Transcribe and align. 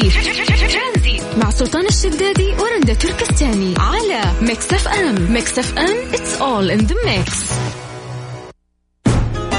ترانزيت 0.00 1.20
مع 1.36 1.50
سلطان 1.50 1.86
الشدادي 1.86 2.54
ورندا 2.60 2.94
تركستاني 2.94 3.74
على 3.78 4.20
Mix 4.42 4.72
FM 4.72 5.32
Mix 5.32 5.58
FM 5.58 5.96
it's 6.12 6.40
all 6.40 6.70
in 6.70 6.86
the 6.86 6.94
mix. 7.06 7.52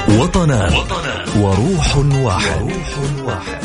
وطنا 0.08 0.84
وروح 1.36 1.96
واحد, 1.96 2.62
وروح 2.62 2.98
واحد. 3.24 3.57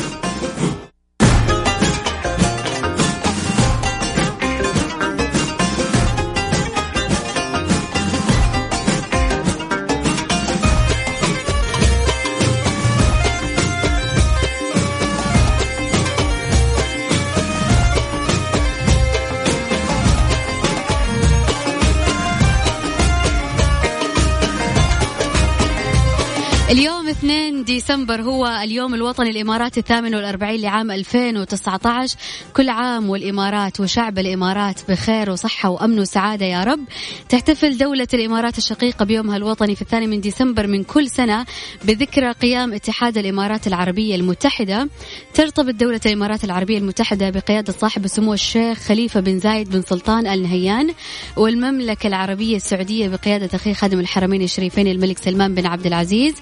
اليوم 27.04 27.16
2 27.16 27.64
ديسمبر 27.64 28.22
هو 28.22 28.46
اليوم 28.46 28.94
الوطني 28.94 29.30
الإماراتي 29.30 29.80
الثامن 29.80 30.14
والأربعين 30.14 30.60
لعام 30.60 30.90
2019 30.90 32.16
كل 32.56 32.68
عام 32.68 33.10
والإمارات 33.10 33.80
وشعب 33.80 34.18
الإمارات 34.18 34.80
بخير 34.90 35.30
وصحة 35.30 35.68
وأمن 35.68 35.98
وسعادة 35.98 36.46
يا 36.46 36.64
رب. 36.64 36.80
تحتفل 37.28 37.76
دولة 37.76 38.06
الإمارات 38.14 38.58
الشقيقة 38.58 39.04
بيومها 39.04 39.36
الوطني 39.36 39.74
في 39.74 39.82
الثاني 39.82 40.06
من 40.06 40.20
ديسمبر 40.20 40.66
من 40.66 40.84
كل 40.84 41.10
سنة 41.10 41.46
بذكرى 41.84 42.32
قيام 42.32 42.72
اتحاد 42.72 43.18
الإمارات 43.18 43.66
العربية 43.66 44.14
المتحدة. 44.14 44.88
ترتبط 45.34 45.74
دولة 45.74 46.00
الإمارات 46.06 46.44
العربية 46.44 46.78
المتحدة 46.78 47.30
بقيادة 47.30 47.72
صاحب 47.72 48.04
السمو 48.04 48.34
الشيخ 48.34 48.78
خليفة 48.78 49.20
بن 49.20 49.38
زايد 49.38 49.70
بن 49.70 49.82
سلطان 49.82 50.26
آل 50.26 50.42
نهيان 50.42 50.94
والمملكة 51.36 52.06
العربية 52.06 52.56
السعودية 52.56 53.08
بقيادة 53.08 53.50
أخي 53.54 53.74
خادم 53.74 54.00
الحرمين 54.00 54.42
الشريفين 54.42 54.86
الملك 54.86 55.18
سلمان 55.18 55.54
بن 55.54 55.66
عبد 55.66 55.86
العزيز. 55.86 56.34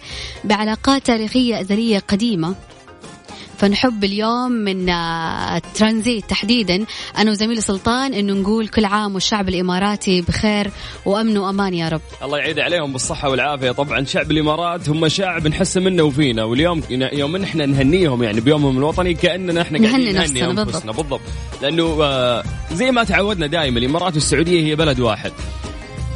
بعلاقات 0.53 1.07
تاريخية 1.07 1.61
أزلية 1.61 1.99
قديمة 1.99 2.55
فنحب 3.59 4.05
اليوم 4.05 4.53
من 4.53 4.89
آه، 4.89 5.63
ترانزيت 5.75 6.25
تحديدا 6.31 6.85
أنا 7.19 7.31
وزميلي 7.31 7.61
سلطان 7.61 8.15
إنه 8.15 8.33
نقول 8.33 8.69
كل 8.69 8.85
عام 8.85 9.15
والشعب 9.15 9.49
الإماراتي 9.49 10.21
بخير 10.21 10.71
وأمن 11.07 11.39
وأمان 11.39 11.75
يا 11.75 11.89
رب. 11.89 12.01
الله 12.23 12.39
يعيد 12.39 12.59
عليهم 12.59 12.93
بالصحة 12.93 13.31
والعافية 13.31 13.71
طبعا 13.71 14.05
شعب 14.05 14.31
الإمارات 14.31 14.89
هم 14.89 15.09
شعب 15.09 15.49
نحس 15.49 15.77
منه 15.77 16.03
وفينا 16.03 16.45
واليوم 16.45 16.83
يوم 16.91 17.37
إحنا 17.37 17.67
نهنيهم 17.67 18.23
يعني 18.23 18.41
بيومهم 18.41 18.79
الوطني 18.79 19.15
كأننا 19.15 19.63
إحنا 19.63 19.79
قاعدين 19.79 20.15
نهني 20.15 20.41
نهني 20.41 20.45
أنفسنا 20.45 20.93
بالضبط. 20.93 20.97
بالضبط 20.97 21.21
لأنه 21.63 22.03
آه، 22.03 22.45
زي 22.73 22.91
ما 22.91 23.05
تعودنا 23.05 23.47
دائما 23.47 23.79
الإمارات 23.79 24.15
والسعودية 24.15 24.63
هي 24.63 24.77
بلد 24.77 25.01
واحد. 25.01 25.33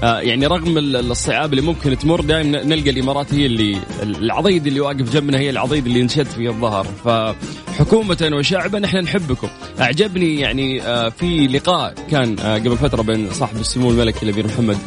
آه، 0.02 0.20
يعني 0.20 0.47
رغم 0.47 0.78
الصعاب 0.78 1.52
اللي 1.52 1.62
ممكن 1.64 1.98
تمر 1.98 2.20
دائما 2.20 2.64
نلقى 2.64 2.91
الإمارات 2.91 3.34
هي 3.34 3.47
اللي 3.47 3.80
العضيد 4.02 4.66
اللي 4.66 4.80
واقف 4.80 5.12
جنبنا 5.12 5.39
هي 5.39 5.50
العضيد 5.50 5.86
اللي 5.86 6.02
انشد 6.02 6.27
في 6.27 6.48
الظهر. 6.48 6.86
فحكومة 7.05 8.30
وشعبا 8.33 8.84
إحنا 8.84 9.00
نحبكم. 9.00 9.48
أعجبني 9.80 10.41
يعني 10.41 10.83
آه، 10.83 11.08
في 11.08 11.47
لقاء 11.47 11.94
كان 12.11 12.39
آه، 12.39 12.55
قبل 12.58 12.77
فترة 12.77 13.02
بين 13.02 13.30
صاحب 13.33 13.56
السمو 13.56 13.91
الملكي 13.91 14.22
الأمير 14.22 14.47
محمد 14.47 14.78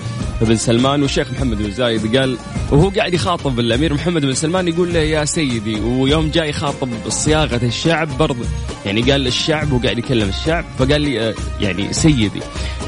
بن 0.41 0.55
سلمان 0.55 1.01
والشيخ 1.01 1.31
محمد 1.31 1.57
بن 1.57 1.71
زايد. 1.71 2.17
قال 2.17 2.37
وهو 2.71 2.89
قاعد 2.89 3.13
يخاطب 3.13 3.59
الأمير 3.59 3.93
محمد 3.93 4.21
بن 4.21 4.33
سلمان 4.33 4.67
يقول 4.67 4.93
له 4.93 4.99
يا 4.99 5.25
سيدي 5.25 5.79
ويوم 5.79 6.29
جاي 6.29 6.49
يخاطب 6.49 6.89
صياغة 7.07 7.65
الشعب 7.65 8.17
برضه 8.17 8.45
يعني 8.85 9.01
قال 9.01 9.21
للشعب 9.21 9.71
وقاعد 9.71 9.97
يكلم 9.97 10.29
الشعب 10.29 10.65
فقال 10.79 11.01
لي 11.01 11.35
يعني 11.61 11.93
سيدي 11.93 12.41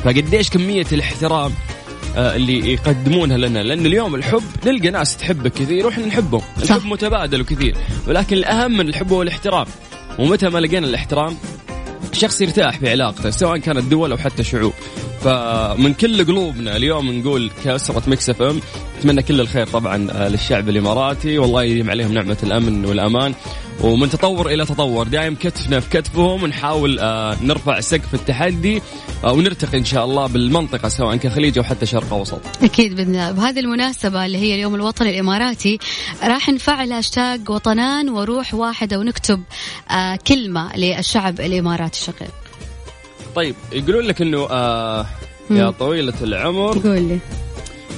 فقديش 0.03 0.49
كمية 0.49 0.86
الاحترام 0.92 1.52
اللي 2.16 2.73
يقدمونها 2.73 3.38
لنا. 3.38 3.60
لأن 3.60 3.86
اليوم 3.86 4.16
الحب 4.16 4.44
نلقى 4.66 4.89
ناس 4.89 5.17
تحبك 5.17 5.54
كثير 5.54 5.86
وإحنا 5.86 6.05
نحبهم 6.05 6.42
الحب 6.64 6.86
متبادل 6.86 7.42
وكثير 7.42 7.76
ولكن 8.08 8.38
الأهم 8.38 8.77
من 8.77 8.89
الحب 8.89 9.11
هو 9.11 9.22
الاحترام. 9.22 9.66
ومتى 10.20 10.49
ما 10.49 10.60
لقينا 10.60 10.88
الاحترام 10.88 11.38
شخص 12.14 12.42
يرتاح 12.42 12.80
في 12.80 12.89
علاقته 12.89 13.30
سواء 13.30 13.58
كانت 13.58 13.83
دول 13.83 14.11
أو 14.11 14.17
حتى 14.17 14.44
شعوب. 14.44 14.73
فمن 15.22 15.94
كل 15.94 16.26
قلوبنا 16.26 16.77
اليوم 16.77 17.11
نقول 17.11 17.52
كأسرة 17.64 18.04
Mix 18.08 18.30
FM. 18.30 18.60
نتمنى 18.99 19.22
كل 19.23 19.42
الخير 19.42 19.67
طبعا 19.67 20.08
آه، 20.11 20.28
للشعب 20.30 20.70
الإماراتي. 20.70 21.38
والله 21.38 21.64
يديم 21.64 21.89
عليهم 21.89 22.14
نعمة 22.14 22.38
الأمن 22.43 22.86
والأمان. 22.86 23.33
ومن 23.83 24.09
تطور 24.09 24.49
إلى 24.49 24.65
تطور. 24.65 25.08
دائم 25.08 25.36
كتفنا 25.36 25.80
في 25.80 25.89
كتفهم. 25.89 26.43
ونحاول 26.43 26.99
آه، 26.99 27.37
نرفع 27.42 27.80
سقف 27.80 28.14
التحدي 28.14 28.81
آه، 29.23 29.33
ونرتقي 29.33 29.77
إن 29.77 29.86
شاء 29.86 30.05
الله 30.05 30.27
بالمنطقة 30.27 30.89
سواء 30.89 31.15
كخليج 31.15 31.58
أو 31.58 31.64
حتى 31.64 31.86
شرق 31.86 32.14
أوسط. 32.14 32.39
أكيد 32.64 32.95
بإذن 32.95 33.09
الله، 33.09 33.31
بهذه 33.31 33.59
المناسبة 33.59 34.25
اللي 34.25 34.37
هي 34.37 34.55
اليوم 34.55 34.75
الوطني 34.75 35.09
الإماراتي 35.09 35.80
راح 36.23 36.49
نفعل 36.49 36.92
هاشتاج 36.92 37.49
وطنان 37.49 38.09
وروح 38.09 38.53
واحدة 38.53 38.99
ونكتب 38.99 39.43
كلمة 40.27 40.75
للشعب 40.75 41.39
الإماراتي 41.39 41.99
الشقيق. 41.99 42.31
طيب 43.36 43.55
يقولون 43.71 44.03
لك 44.05 44.21
إنه 44.21 44.48
آه 44.52 45.05
يا 45.52 45.71
طويلة 45.71 46.13
العمر. 46.21 46.77
قول 46.77 47.02
لي. 47.02 47.19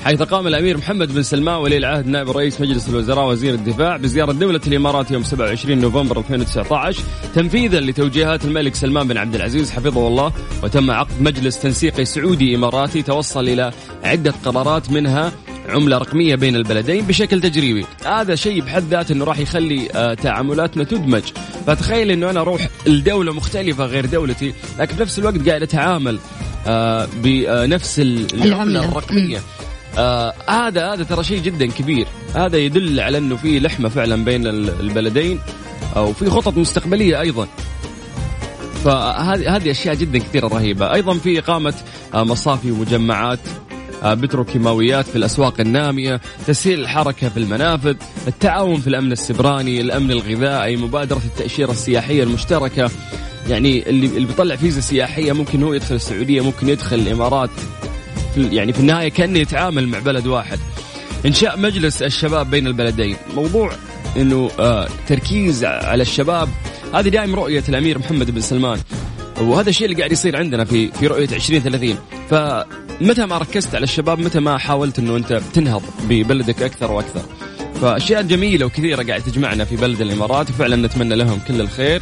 حيث 0.03 0.21
قام 0.21 0.47
الأمير 0.47 0.77
محمد 0.77 1.13
بن 1.13 1.23
سلمان 1.23 1.55
ولي 1.55 1.77
العهد 1.77 2.07
نائب 2.07 2.29
رئيس 2.31 2.61
مجلس 2.61 2.89
الوزراء 2.89 3.27
وزير 3.29 3.53
الدفاع 3.53 3.97
بزيارة 3.97 4.31
دولة 4.31 4.61
الإمارات 4.67 5.11
يوم 5.11 5.23
27 5.23 5.77
نوفمبر 5.77 6.17
2019 6.17 7.03
تنفيذا 7.35 7.79
لتوجيهات 7.79 8.45
الملك 8.45 8.75
سلمان 8.75 9.07
بن 9.07 9.17
عبد 9.17 9.35
العزيز 9.35 9.71
حفظه 9.71 10.07
الله 10.07 10.33
وتم 10.63 10.91
عقد 10.91 11.21
مجلس 11.21 11.59
تنسيقي 11.59 12.05
سعودي 12.05 12.55
إماراتي 12.55 13.01
توصل 13.01 13.49
إلى 13.49 13.71
عدة 14.03 14.33
قرارات 14.45 14.91
منها 14.91 15.31
عملة 15.69 15.97
رقمية 15.97 16.35
بين 16.35 16.55
البلدين 16.55 17.05
بشكل 17.05 17.41
تجريبي. 17.41 17.85
هذا 18.05 18.35
شيء 18.35 18.61
بحد 18.61 18.83
ذاته 18.83 19.13
أنه 19.13 19.25
راح 19.25 19.39
يخلي 19.39 19.89
آه، 19.95 20.13
تعاملاتنا 20.13 20.83
تدمج. 20.83 21.23
فتخيل 21.67 22.11
أنه 22.11 22.29
أنا 22.29 22.41
أروح 22.41 22.67
لدولة 22.87 23.33
مختلفة 23.33 23.85
غير 23.85 24.05
دولتي 24.05 24.53
لكن 24.79 24.95
بنفس 24.95 25.19
الوقت 25.19 25.47
قاعد 25.49 25.61
أتعامل 25.61 26.19
آه، 26.67 27.07
بنفس 27.23 27.99
العملة 27.99 28.85
الرقمية. 28.85 29.39
آه 29.97 30.33
هذا 30.47 30.93
هذا 30.93 31.03
ترى 31.03 31.23
شيء 31.23 31.41
جدا 31.41 31.65
كبير. 31.65 32.07
هذا 32.35 32.57
يدل 32.57 32.99
على 32.99 33.17
إنه 33.17 33.35
في 33.35 33.59
لحمة 33.59 33.89
فعلا 33.89 34.25
بين 34.25 34.47
البلدين 34.47 35.39
أو 35.95 36.13
في 36.13 36.29
خطط 36.29 36.57
مستقبلية 36.57 37.19
أيضا. 37.19 37.47
فهذه 38.83 39.55
هذه 39.55 39.71
أشياء 39.71 39.95
جدا 39.95 40.19
كثيرة 40.19 40.47
رهيبة. 40.47 40.93
أيضا 40.93 41.13
في 41.13 41.39
إقامة 41.39 41.73
مصافي 42.13 42.71
ومجمعات 42.71 43.39
آه، 44.03 44.13
بتروكيماويات 44.13 45.05
في 45.05 45.15
الأسواق 45.15 45.59
النامية 45.59 46.21
تسهيل 46.47 46.79
الحركة 46.79 47.29
في 47.29 47.37
المنافذ 47.37 47.95
التعاون 48.27 48.79
في 48.81 48.87
الأمن 48.87 49.11
السبراني 49.11 49.81
الأمن 49.81 50.11
الغذائي 50.11 50.77
مبادرة 50.77 51.21
التأشيرة 51.25 51.71
السياحية 51.71 52.23
المشتركة. 52.23 52.89
يعني 53.49 53.89
اللي 53.89 54.05
اللي 54.05 54.27
بيطلع 54.27 54.55
فيزا 54.55 54.81
سياحية 54.81 55.31
ممكن 55.31 55.63
هو 55.63 55.73
يدخل 55.73 55.95
السعودية 55.95 56.41
ممكن 56.41 56.69
يدخل 56.69 56.95
الإمارات. 56.95 57.49
في 57.81 57.82
يعني 58.37 58.73
في 58.73 58.79
النهاية 58.79 59.09
كأنه 59.09 59.39
يتعامل 59.39 59.87
مع 59.87 59.99
بلد 59.99 60.27
واحد. 60.27 60.59
إنشاء 61.25 61.59
مجلس 61.59 62.01
الشباب 62.01 62.49
بين 62.49 62.67
البلدين. 62.67 63.17
موضوع 63.35 63.71
إنه 64.17 64.51
آه 64.59 64.87
تركيز 65.07 65.65
على 65.65 66.01
الشباب. 66.01 66.49
هذه 66.93 67.09
دائما 67.09 67.35
رؤية 67.35 67.63
الأمير 67.69 67.99
محمد 67.99 68.31
بن 68.31 68.41
سلمان. 68.41 68.79
وهذا 69.41 69.69
الشيء 69.69 69.85
اللي 69.85 69.97
قاعد 69.97 70.11
يصير 70.11 70.37
عندنا 70.37 70.65
في 70.65 70.91
في 70.91 71.07
رؤية 71.07 71.29
2030 71.31 71.97
ف 72.29 72.33
متى 73.01 73.25
ما 73.25 73.37
ركزت 73.37 73.75
على 73.75 73.83
الشباب 73.83 74.19
متى 74.19 74.39
ما 74.39 74.57
حاولت 74.57 74.99
إنه 74.99 75.15
أنت 75.17 75.41
تنهض 75.53 75.81
ببلدك 76.09 76.63
أكثر 76.63 76.91
وأكثر. 76.91 77.21
فأشياء 77.81 78.21
جميلة 78.21 78.65
وكثيرة 78.65 79.03
قاعد 79.03 79.21
تجمعنا 79.21 79.65
في 79.65 79.75
بلد 79.75 80.01
الإمارات. 80.01 80.49
وفعلا 80.49 80.75
نتمنى 80.75 81.15
لهم 81.15 81.39
كل 81.47 81.61
الخير. 81.61 82.01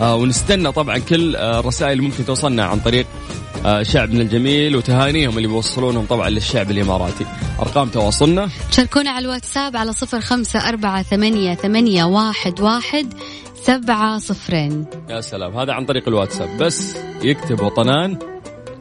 آه 0.00 0.16
ونستنى 0.16 0.72
طبعا 0.72 0.98
كل 0.98 1.36
آه 1.36 1.60
الرسائل 1.60 1.92
اللي 1.92 2.02
ممكن 2.02 2.24
توصلنا 2.24 2.64
عن 2.64 2.80
طريق 2.80 3.06
آه 3.06 3.43
شعبنا 3.82 4.22
الجميل 4.22 4.76
وتهانيهم 4.76 5.36
اللي 5.36 5.48
بيوصلونهم 5.48 6.06
طبعا 6.06 6.30
للشعب 6.30 6.70
الإماراتي. 6.70 7.26
أرقام 7.60 7.88
تواصلنا. 7.88 8.48
شاركونا 8.70 9.10
على 9.10 9.24
الواتساب 9.24 9.76
على 9.76 9.92
صفر 9.92 10.20
خمسة 10.20 10.68
أربعة 10.68 11.02
ثمانية, 11.02 11.54
ثمانية 11.54 12.04
واحد, 12.04 12.60
واحد 12.60 13.14
سبعة 13.62 14.18
صفرين. 14.18 14.86
يا 15.10 15.20
سلام. 15.20 15.56
هذا 15.56 15.72
عن 15.72 15.84
طريق 15.86 16.08
الواتساب. 16.08 16.58
بس 16.58 16.96
يكتب 17.22 17.62
وطنان 17.62 18.18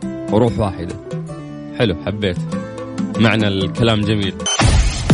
وروح 0.03 0.59
واحدة. 0.59 0.95
حلو 1.79 1.95
حبيت. 2.05 2.37
معنى 3.19 3.47
الكلام 3.47 4.01
جميل. 4.01 4.33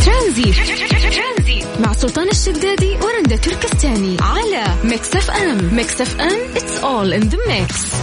ترانزيت 0.06 0.52
مع 1.80 1.92
سلطان 1.92 2.28
الشدادي 2.28 2.96
ورندا 3.02 3.36
تركستاني 3.36 4.16
على 4.20 4.64
Mix 4.84 5.16
FM. 5.16 5.74
Mix 5.74 6.00
FM 6.00 6.54
it's 6.54 6.82
all 6.82 7.22
in 7.22 7.30
the 7.30 7.38
mix. 7.48 7.94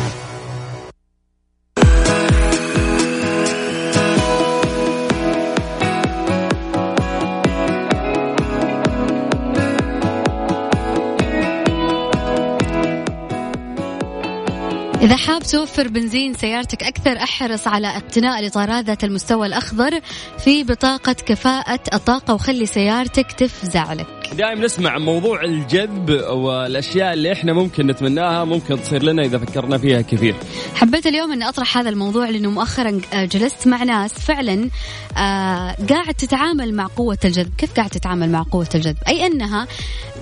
إذا 15.08 15.16
حاب 15.16 15.44
توفر 15.44 15.88
بنزين 15.88 16.34
سيارتك 16.34 16.84
أكثر 16.84 17.18
أحرص 17.18 17.68
على 17.68 17.88
اقتناء 17.88 18.40
الإطارات 18.40 18.86
ذات 18.86 19.04
المستوى 19.04 19.48
الأخضر 19.48 20.00
في 20.38 20.64
بطاقة 20.64 21.14
كفاءة 21.14 21.80
الطاقة 21.94 22.34
وخلي 22.34 22.66
سيارتك 22.66 23.32
تفزع 23.32 23.94
لك. 23.94 24.17
دائما 24.34 24.66
نسمع 24.66 24.98
موضوع 24.98 25.44
الجذب 25.44 26.10
والأشياء 26.32 27.14
اللي 27.14 27.34
إحنا 27.34 27.54
ممكن 27.54 27.88
نتمناها 27.88 28.44
ممكن 28.46 28.82
تصير 28.82 29.04
لنا 29.04 29.22
إذا 29.24 29.38
فكرنا 29.38 29.78
فيها 29.78 30.02
كثير. 30.02 30.36
حبيت 30.76 31.08
اليوم 31.08 31.32
إني 31.32 31.50
أطرح 31.50 31.78
هذا 31.78 31.90
الموضوع 31.90 32.30
لأنه 32.30 32.50
مؤخرا 32.50 33.02
آه، 33.14 33.26
جلست 33.26 33.68
مع 33.68 33.84
ناس 33.84 34.14
فعلا 34.14 34.70
آه 35.18 35.76
قاعد 35.90 36.14
تتعامل 36.18 36.74
مع 36.74 36.88
قوة 36.96 37.18
الجذب، 37.26 37.54
كيف 37.58 37.74
قاعد 37.74 37.90
تتعامل 37.90 38.30
مع 38.30 38.44
قوة 38.52 38.70
الجذب؟ 38.76 38.98
أي 39.08 39.26
أنها 39.26 39.68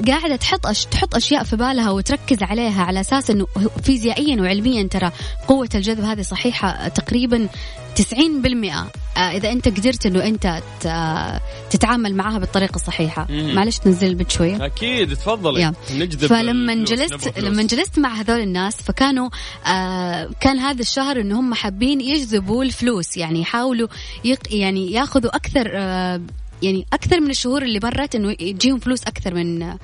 قاعدة 0.07 0.35
تحط 0.35 0.67
أش... 0.67 0.85
تحط 0.85 1.15
أشياء 1.15 1.43
في 1.43 1.55
بالها 1.55 1.91
وتركز 1.91 2.43
عليها 2.43 2.83
على 2.83 2.99
أساس 2.99 3.29
إنه 3.29 3.47
فيزيائيا 3.83 4.41
وعلميا 4.41 4.87
ترى 4.87 5.11
قوة 5.47 5.69
الجذب 5.75 6.03
هذه 6.03 6.21
صحيحة 6.21 6.87
تقريبا 6.87 7.47
90% 7.95 8.89
آه، 9.17 9.19
إذا 9.19 9.51
أنت 9.51 9.67
قدرت 9.67 10.05
إنه 10.05 10.23
أنت 10.23 10.61
تتعامل 11.69 12.15
معها 12.15 12.39
بالطريقة 12.39 12.75
الصحيحة. 12.75 13.27
معلش 13.29 13.77
تنزل 13.77 14.07
البيت 14.07 14.31
شوية. 14.31 14.65
أكيد 14.65 15.15
تفضلي. 15.15 15.73
نجذب 15.91 16.25
فلما 16.25 16.83
جلست 16.83 17.39
لما 17.39 17.63
جلست 17.63 17.99
مع 17.99 18.13
هذول 18.13 18.39
الناس 18.39 18.75
فكانوا 18.75 19.29
آه 19.67 20.29
كان 20.39 20.59
هذا 20.59 20.81
الشهر 20.81 21.21
ان 21.21 21.31
هم 21.31 21.53
حابين 21.53 22.01
يجذبوا 22.01 22.63
الفلوس. 22.63 23.17
يعني 23.17 23.41
يحاولوا 23.41 23.87
يق 24.25 24.39
يعني 24.51 24.91
ياخذوا 24.91 25.35
أكثر 25.35 25.71
آه 25.73 26.21
يعني 26.61 26.85
أكثر 26.93 27.19
من 27.19 27.29
الشهور 27.29 27.61
اللي 27.61 27.79
مرت 27.83 28.15
إنه 28.15 28.35
يجيهم 28.39 28.79
فلوس 28.79 29.03
أكثر 29.03 29.33
من 29.33 29.77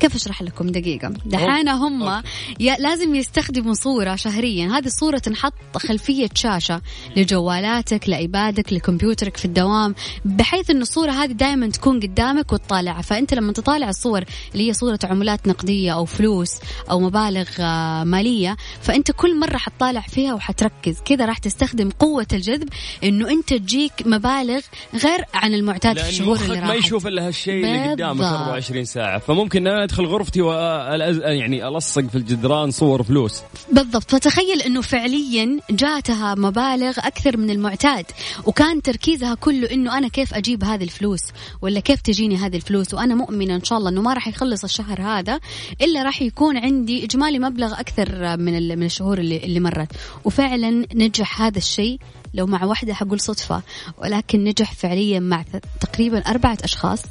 كيف 0.00 0.14
أشرح 0.14 0.42
لكم 0.42 0.66
دقيقة؟ 0.68 1.08
دحين 1.26 1.68
هم 1.68 2.22
لازم 2.58 3.14
يستخدموا 3.14 3.74
صورة 3.74 4.16
شهريا. 4.16 4.66
هذه 4.68 4.86
الصورة 4.86 5.18
تنحط 5.18 5.52
خلفية 5.76 6.28
شاشة 6.34 6.80
لجوالاتك 7.16 8.08
لعبادك 8.08 8.72
لكمبيوترك 8.72 9.36
في 9.36 9.44
الدوام 9.44 9.94
بحيث 10.24 10.70
إن 10.70 10.82
الصورة 10.82 11.10
هذه 11.10 11.32
دائما 11.32 11.68
تكون 11.68 12.00
قدامك 12.00 12.52
وتطالعها. 12.52 13.02
فأنت 13.02 13.34
لما 13.34 13.52
تطالع 13.52 13.88
الصور 13.88 14.24
اللي 14.52 14.68
هي 14.68 14.72
صورة 14.72 14.98
عملات 15.04 15.48
نقدية 15.48 15.94
أو 15.94 16.04
فلوس 16.04 16.50
أو 16.90 17.00
مبالغ 17.00 17.48
آه، 17.60 18.04
مالية 18.04 18.56
فأنت 18.80 19.10
كل 19.10 19.38
مرة 19.38 19.56
حتطالع 19.56 20.00
فيها 20.00 20.34
وحتركز. 20.34 21.00
كذا 21.04 21.24
راح 21.24 21.38
تستخدم 21.38 21.90
قوة 21.90 22.26
الجذب 22.32 22.68
إنه 23.04 23.30
أنت 23.30 23.54
تجيك 23.54 23.92
مبالغ 24.06 24.60
غير 25.04 25.24
عن 25.34 25.54
المعتاد 25.54 25.98
في 25.98 26.08
الشهور 26.08 26.36
اللي 26.36 26.54
راحت. 26.54 26.68
ما 26.68 26.74
يشوف 26.74 27.06
إلا 27.06 27.26
هالشيء 27.26 27.66
اللي 27.66 27.90
قدامك 27.90 28.20
24 28.20 28.84
ساعة. 28.84 29.18
فممكن 29.18 29.85
ادخل 29.86 30.04
غرفتي 30.06 30.40
وألز... 30.40 31.18
يعني 31.18 31.68
ألصق 31.68 32.02
في 32.02 32.18
الجدران 32.18 32.70
صور 32.70 33.02
فلوس. 33.02 33.42
بالضبط. 33.72 34.10
فتخيل 34.10 34.62
إنه 34.62 34.80
فعليا 34.80 35.60
جاتها 35.70 36.34
مبالغ 36.34 36.98
أكثر 36.98 37.36
من 37.36 37.50
المعتاد 37.50 38.04
وكان 38.44 38.82
تركيزها 38.82 39.34
كله 39.34 39.70
إنه 39.70 39.98
أنا 39.98 40.08
كيف 40.08 40.34
أجيب 40.34 40.64
هذه 40.64 40.84
الفلوس؟ 40.84 41.22
ولا 41.62 41.80
كيف 41.80 42.00
تجيني 42.00 42.36
هذه 42.36 42.56
الفلوس؟ 42.56 42.94
وأنا 42.94 43.14
مؤمنة 43.14 43.54
إن 43.54 43.64
شاء 43.64 43.78
الله 43.78 43.90
إنه 43.90 44.02
ما 44.02 44.14
راح 44.14 44.28
يخلص 44.28 44.64
الشهر 44.64 45.02
هذا 45.02 45.40
إلا 45.82 46.02
راح 46.02 46.22
يكون 46.22 46.56
عندي 46.56 47.04
إجمالي 47.04 47.38
مبلغ 47.38 47.80
أكثر 47.80 48.36
من 48.36 48.78
من 48.78 48.86
الشهور 48.86 49.18
اللي 49.18 49.36
اللي 49.36 49.60
مرت. 49.60 49.92
وفعلا 50.24 50.86
نجح 50.94 51.42
هذا 51.42 51.58
الشيء 51.58 51.98
لو 52.34 52.46
مع 52.46 52.64
واحدة 52.64 52.94
حقول 52.94 53.20
صدفة 53.20 53.62
ولكن 53.98 54.44
نجح 54.44 54.72
فعليا 54.72 55.20
مع 55.20 55.44
تقريبا 55.80 56.18
أربعة 56.18 56.58
أشخاص. 56.64 57.02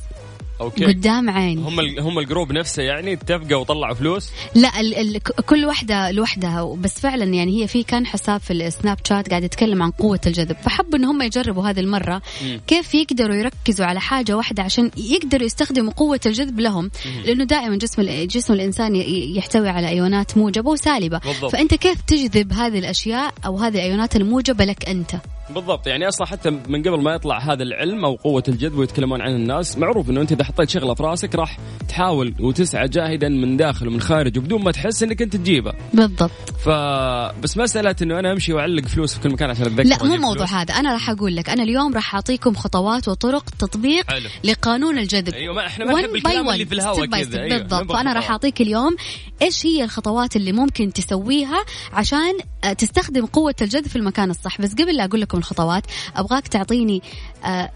okay. 0.61 0.85
قدام 0.85 1.29
عيني 1.29 1.61
هم 1.61 1.79
هم 1.99 2.19
ال 2.19 2.25
group 2.25 2.51
نفسه 2.51 2.83
يعني 2.83 3.13
اتفقوا 3.13 3.55
وطلعوا 3.55 3.93
فلوس؟ 3.93 4.31
لا 4.55 4.79
ال 4.79 4.95
ال 4.95 5.19
كل 5.23 5.65
واحدة 5.65 6.11
لوحدها 6.11 6.75
بس 6.75 6.99
فعلا 6.99 7.25
يعني 7.25 7.63
هي 7.63 7.67
في 7.67 7.83
كان 7.83 8.05
حساب 8.05 8.41
في 8.41 8.53
السناب 8.53 8.97
شات 9.07 9.29
قاعد 9.29 9.43
يتكلم 9.43 9.83
عن 9.83 9.91
قوة 9.91 10.19
الجذب 10.25 10.55
فحبوا 10.61 10.99
إن 10.99 11.05
هم 11.05 11.21
يجربوا 11.21 11.69
هذه 11.69 11.79
المرة 11.79 12.21
م. 12.45 12.57
كيف 12.67 12.95
يقدروا 12.95 13.35
يركزوا 13.35 13.85
على 13.85 13.99
حاجة 13.99 14.37
واحدة 14.37 14.63
عشان 14.63 14.91
يقدروا 14.97 15.45
يستخدموا 15.45 15.93
قوة 15.93 16.19
الجذب 16.25 16.59
لهم 16.59 16.85
م. 16.85 16.89
لأنه 17.25 17.43
دائما 17.43 17.75
جسم 17.77 18.01
جسم 18.25 18.53
الإنسان 18.53 18.95
يحتوي 19.35 19.69
على 19.69 19.87
أيونات 19.87 20.37
موجبة 20.37 20.69
وسالبة 20.69 21.17
بالضبط. 21.17 21.51
فأنت 21.51 21.73
كيف 21.73 22.01
تجذب 22.01 22.53
هذه 22.53 22.79
الأشياء 22.79 23.33
أو 23.45 23.57
هذه 23.57 23.75
الأيونات 23.75 24.15
الموجبة 24.15 24.65
لك 24.65 24.89
أنت؟ 24.89 25.15
بالضبط. 25.49 25.87
يعني 25.87 26.07
أصلا 26.07 26.27
حتى 26.27 26.49
من 26.49 26.81
قبل 26.81 27.01
ما 27.01 27.13
يطلع 27.13 27.39
هذا 27.39 27.63
العلم 27.63 28.05
أو 28.05 28.15
قوة 28.15 28.43
الجذب 28.47 28.77
ويتكلمون 28.77 29.21
عنه 29.21 29.35
الناس 29.35 29.77
معروف 29.77 30.09
إنه 30.09 30.21
أنت 30.21 30.31
إذا 30.31 30.43
حطيت 30.43 30.69
شغلة 30.69 30.93
في 30.93 31.03
رأسك 31.03 31.35
راح 31.35 31.57
تحاول 31.89 32.33
وتسعى 32.39 32.87
جاهدا 32.87 33.29
من 33.29 33.57
داخل 33.57 33.87
ومن 33.87 34.01
خارج 34.01 34.37
وبدون 34.37 34.63
ما 34.63 34.71
تحس 34.71 35.03
إنك 35.03 35.21
أنت 35.21 35.35
تجيبها 35.35 35.73
بالضبط. 35.93 36.31
فبس 36.65 37.57
مساله 37.57 37.95
إنه 38.01 38.19
أنا 38.19 38.31
أمشي 38.31 38.53
وأعلق 38.53 38.85
فلوس 38.85 39.13
في 39.13 39.19
كل 39.19 39.33
مكان 39.33 39.49
عشان 39.49 39.65
أتذكر 39.65 39.83
لا 39.83 40.03
مو 40.03 40.17
موضوع 40.17 40.45
هذا. 40.45 40.73
أنا 40.73 40.93
راح 40.93 41.09
أقول 41.09 41.35
لك 41.35 41.49
أنا 41.49 41.63
اليوم 41.63 41.93
راح 41.93 42.15
أعطيكم 42.15 42.53
خطوات 42.53 43.07
وطرق 43.07 43.49
تطبيق 43.49 44.11
حلو. 44.11 44.29
لقانون 44.43 44.97
الجذب. 44.97 45.33
أيوه 45.33 45.55
ما 45.55 45.67
إحنا 45.67 45.85
ما 45.85 45.93
نحب 45.93 46.15
الكلام 46.15 46.49
اللي 46.49 46.65
في 46.65 46.75
الهواء 46.75 47.05
كذا. 47.05 47.41
أيوة. 47.41 47.57
بالضبط. 47.57 47.91
فانا 47.91 48.13
راح 48.13 48.31
أعطيك 48.31 48.61
اليوم 48.61 48.95
إيش 49.41 49.65
هي 49.65 49.83
الخطوات 49.83 50.35
اللي 50.35 50.51
ممكن 50.51 50.93
تسويها 50.93 51.65
عشان 51.93 52.33
تستخدم 52.77 53.25
قوة 53.25 53.55
الجذب 53.61 53.87
في 53.87 53.95
المكان 53.95 54.29
الصح. 54.29 54.61
بس 54.61 54.73
قبل 54.73 54.95
لا 54.95 55.05
أقول 55.05 55.21
لكم 55.21 55.34
الخطوات 55.37 55.83
أبغاك 56.15 56.47
تعطيني 56.47 57.01
آه 57.45 57.69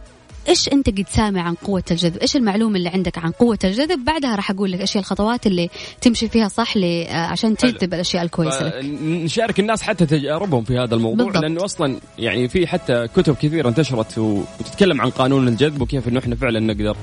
إيش 0.50 0.70
أنت 0.70 0.90
قد 0.90 1.06
سامع 1.10 1.42
عن 1.42 1.54
قوة 1.54 1.84
الجذب؟ 1.92 2.18
إيش 2.18 2.36
المعلومة 2.36 2.78
اللي 2.78 2.90
عندك 2.90 3.18
عن 3.18 3.32
قوة 3.32 3.60
الجذب؟ 3.64 4.06
بعدها 4.06 4.36
راح 4.36 4.52
أقول 4.52 4.72
لك 4.72 4.82
إيش 4.82 4.98
هي 4.98 5.00
الخطوات 5.00 5.48
اللي 5.48 5.70
تمشي 6.02 6.30
فيها 6.30 6.48
صح. 6.48 6.74
آه، 6.78 7.14
عشان 7.14 7.58
تجذب 7.58 7.94
الأشياء 7.94 8.24
الكويسة 8.24 8.68
لك. 8.68 8.86
نشارك 9.04 9.60
الناس 9.60 9.82
حتى 9.82 10.06
تجاربهم 10.06 10.64
في 10.64 10.78
هذا 10.78 10.96
الموضوع 10.96 11.26
بالضبط. 11.26 11.44
لأنه 11.44 11.66
أصلا 11.66 12.00
يعني 12.18 12.48
في 12.48 12.68
حتى 12.68 13.08
كتب 13.08 13.36
كثيرة 13.36 13.70
انتشرت 13.70 14.18
وتتكلم 14.18 15.02
عن 15.02 15.10
قانون 15.10 15.48
الجذب 15.48 15.82
وكيف 15.82 16.08
إنه 16.08 16.20
إحنا 16.20 16.36
فعلا 16.36 16.60
نقدر 16.60 16.98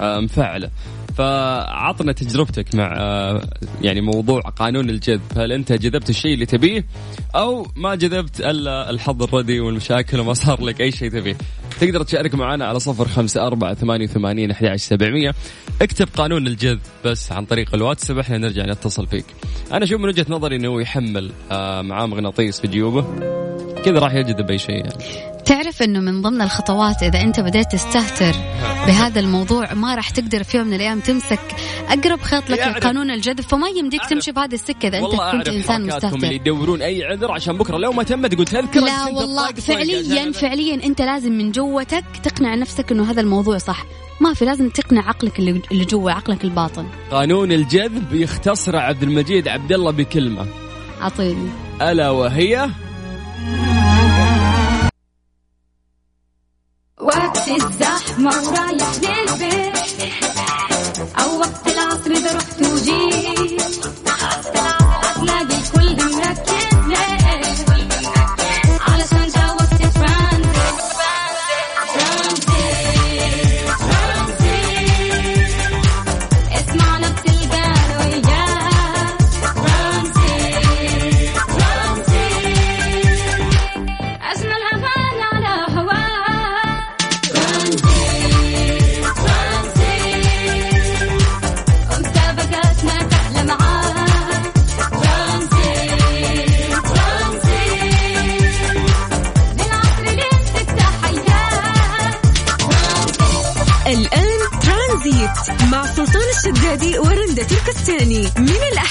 آه، 0.00 0.20
نفعله. 0.20 0.70
فعطنا 1.20 2.12
تجربتك 2.12 2.74
مع 2.74 2.94
آه، 2.98 3.42
يعني 3.82 4.00
موضوع 4.00 4.40
قانون 4.40 4.90
الجذب. 4.90 5.20
هل 5.36 5.52
انت 5.52 5.72
جذبت 5.72 6.10
الشيء 6.10 6.34
اللي 6.34 6.46
تبيه؟ 6.46 6.84
أو 7.34 7.66
ما 7.76 7.94
جذبت 7.94 8.40
إلا 8.40 8.90
الحظ 8.90 9.22
الردي 9.22 9.60
والمشاكل 9.60 10.20
وما 10.20 10.34
صار 10.34 10.62
لك 10.62 10.80
أي 10.80 10.92
شيء 10.92 11.10
تبيه. 11.10 11.36
تقدر 11.80 12.02
تشارك 12.02 12.34
معنا 12.34 12.66
على 12.66 12.80
صفر 12.80 13.08
خمسة 13.08 13.46
أربعة 13.46 13.74
ثمانية 13.74 14.04
وثمانين 14.04 14.50
أحد 14.50 14.76
سبعمية. 14.76 15.34
اكتب 15.82 16.08
قانون 16.16 16.46
الجذب 16.46 16.80
بس 17.04 17.32
عن 17.32 17.44
طريق 17.44 17.74
الواتساب 17.74 18.18
إحنا 18.18 18.38
نرجع 18.38 18.64
نتصل 18.66 19.06
فيك. 19.06 19.24
أنا 19.72 19.84
أشوف 19.84 20.00
من 20.00 20.08
وجهة 20.08 20.26
نظري 20.28 20.56
أنه 20.56 20.80
يحمل 20.80 21.32
آه، 21.50 21.82
معاه 21.82 22.06
مغناطيس 22.06 22.60
في 22.60 22.68
جيوبه. 22.68 23.04
كذا 23.84 23.98
راح 23.98 24.14
يجذب 24.14 24.50
أي 24.50 24.58
شيء 24.58 24.76
يعني. 24.76 25.29
تعرف 25.50 25.82
إنه 25.82 26.00
من 26.00 26.22
ضمن 26.22 26.42
الخطوات 26.42 27.02
إذا 27.02 27.20
أنت 27.20 27.40
بديت 27.40 27.72
تستهتر 27.72 28.32
بهذا 28.86 29.20
الموضوع 29.20 29.74
ما 29.74 29.94
راح 29.94 30.10
تقدر 30.10 30.42
في 30.42 30.56
يوم 30.56 30.66
من 30.66 30.74
الأيام 30.74 31.00
تمسك 31.00 31.40
أقرب 31.88 32.20
خيط 32.20 32.50
لك 32.50 32.58
لقانون 32.58 33.10
الجذب 33.10 33.40
فما 33.40 33.68
يمديك 33.68 34.00
تمشي 34.10 34.32
بهذه 34.32 34.54
السكة 34.54 34.88
إذا 34.88 34.98
أنت 34.98 35.14
كنت 35.32 35.48
إنسان 35.48 35.86
مستهتر. 35.86 36.16
اللي 36.16 36.34
يدورون 36.34 36.82
أي 36.82 37.04
عذر 37.04 37.32
عشان 37.32 37.56
بكرة 37.58 37.76
لو 37.76 37.92
ما 37.92 38.02
تمت 38.02 38.34
تقول 38.34 38.46
تذكر 38.46 38.80
لا 38.80 39.06
والله 39.06 39.52
فعليا 39.52 40.32
فعليا 40.32 40.74
أنت 40.84 41.02
لازم 41.02 41.32
من 41.32 41.52
جوتك 41.52 42.04
تقنع 42.22 42.54
نفسك 42.54 42.92
إنه 42.92 43.10
هذا 43.10 43.20
الموضوع 43.20 43.58
صح. 43.58 43.84
ما 44.20 44.34
في 44.34 44.44
لازم 44.44 44.68
تقنع 44.68 45.08
عقلك 45.08 45.38
اللي 45.38 45.84
جوا 45.84 46.10
عقلك 46.10 46.44
الباطن. 46.44 46.86
قانون 47.10 47.52
الجذب 47.52 48.14
يختصر 48.14 48.76
عبد 48.76 49.02
المجيد 49.02 49.48
عبد 49.48 49.72
الله 49.72 49.90
بكلمة. 49.90 50.46
اعطيني 51.02 51.48
ألا 51.82 52.10
وهي؟ 52.10 52.70
Moksha 58.20 59.09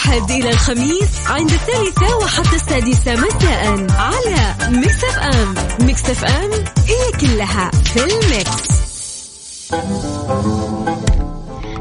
الأحد 0.09 0.31
إلى 0.31 0.49
الخميس 0.49 1.09
عند 1.27 1.51
الثالثة 1.51 2.17
وحتى 2.17 2.55
السادسة 2.55 3.15
مساء 3.15 3.87
على 3.89 4.55
Mix 4.69 5.03
FM. 5.03 5.55
Mix 5.85 6.09
FM 6.09 7.11
it's 7.21 7.50
all 7.50 7.71
in 7.71 8.03
the 8.03 8.31
mix. 8.31 8.69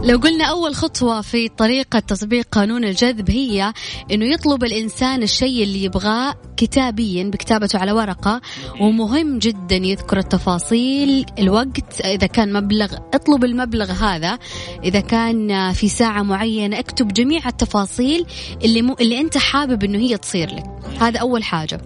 لو 0.08 0.18
قلنا 0.18 0.44
أول 0.44 0.74
خطوة 0.74 1.20
في 1.20 1.48
طريقة 1.48 1.98
تطبيق 1.98 2.46
قانون 2.52 2.84
الجذب 2.84 3.30
هي 3.30 3.72
أنه 4.12 4.24
يطلب 4.24 4.64
الإنسان 4.64 5.22
الشيء 5.22 5.62
اللي 5.62 5.84
يبغاه 5.84 6.34
كتابيا 6.56 7.24
بكتابته 7.24 7.78
على 7.78 7.92
ورقة 7.92 8.40
ومهم 8.80 9.38
جدا 9.38 9.76
يذكر 9.76 10.18
التفاصيل 10.18 11.26
الوقت 11.38 12.00
إذا 12.00 12.26
كان 12.26 12.52
مبلغ 12.52 12.94
اطلب 13.14 13.44
المبلغ 13.44 13.92
هذا. 13.92 14.38
إذا 14.84 15.00
كان 15.00 15.72
في 15.72 15.88
ساعة 15.88 16.22
معينة 16.22 16.78
اكتب 16.78 17.08
جميع 17.08 17.48
التفاصيل 17.48 18.26
اللي, 18.64 18.82
مو 18.82 18.96
اللي 19.00 19.20
أنت 19.20 19.38
حابب 19.38 19.84
أنه 19.84 19.98
هي 19.98 20.16
تصير 20.16 20.54
لك. 20.54 20.64
هذا 21.00 21.18
أول 21.18 21.44
حاجة. 21.44 21.80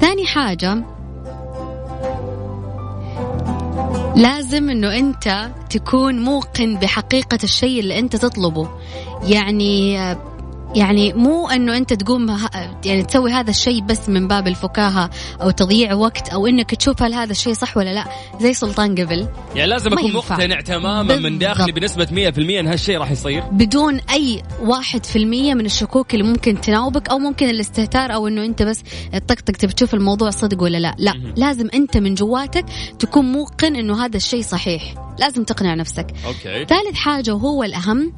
ثاني 0.00 0.26
حاجة 0.26 0.97
لازم 4.16 4.70
إنه 4.70 4.98
أنت 4.98 5.50
تكون 5.70 6.18
موقن 6.18 6.76
بحقيقة 6.76 7.38
الشيء 7.44 7.80
اللي 7.80 7.98
أنت 7.98 8.16
تطلبه. 8.16 8.68
يعني 9.22 9.98
يعني 10.74 11.12
مو 11.12 11.48
إنه 11.48 11.76
أنت 11.76 11.92
تقوم 11.92 12.36
يعني 12.84 13.02
تسوي 13.02 13.32
هذا 13.32 13.50
الشيء 13.50 13.82
بس 13.82 14.08
من 14.08 14.28
باب 14.28 14.48
الفكاهة 14.48 15.10
أو 15.42 15.50
تضييع 15.50 15.94
وقت 15.94 16.28
أو 16.28 16.46
إنك 16.46 16.74
تشوف 16.74 17.02
هل 17.02 17.14
هذا 17.14 17.30
الشيء 17.30 17.54
صح 17.54 17.76
ولا 17.76 17.94
لا. 17.94 18.04
زي 18.40 18.54
سلطان 18.54 18.94
قبل. 18.94 19.28
يعني 19.54 19.70
لازم 19.70 19.92
أكون 19.92 20.04
ينفع. 20.04 20.34
مقتنع 20.34 20.60
تماما 20.60 21.16
من 21.16 21.38
داخلي. 21.38 21.72
بنسبة 21.72 22.06
100% 22.06 22.60
إن 22.60 22.66
هالشيء 22.66 22.98
راح 22.98 23.10
يصير. 23.10 23.42
بدون 23.52 24.00
أي 24.10 24.42
واحد 24.62 25.06
في 25.06 25.16
المية 25.16 25.54
من 25.54 25.66
الشكوك 25.66 26.14
اللي 26.14 26.24
ممكن 26.24 26.60
تناوبك 26.60 27.08
أو 27.08 27.18
ممكن 27.18 27.48
الاستهتار 27.48 28.14
أو 28.14 28.28
إنه 28.28 28.44
أنت 28.44 28.62
بس 28.62 28.82
تطقطق 29.12 29.56
تبي 29.56 29.72
تشوف 29.72 29.94
الموضوع 29.94 30.30
صدق 30.30 30.62
ولا 30.62 30.78
لا. 30.78 30.94
لا 30.98 31.14
لازم 31.36 31.68
أنت 31.74 31.96
من 31.96 32.14
جواتك 32.14 32.64
تكون 32.98 33.32
موقن 33.32 33.76
إنه 33.76 34.04
هذا 34.04 34.16
الشيء 34.16 34.42
صحيح. 34.42 34.94
لازم 35.18 35.44
تقنع 35.44 35.74
نفسك. 35.74 36.06
أوكي. 36.26 36.64
ثالث 36.64 36.94
حاجة 36.94 37.34
وهو 37.34 37.64
الأهم 37.64 38.12